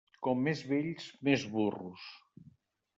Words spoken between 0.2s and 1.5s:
Com més vells, més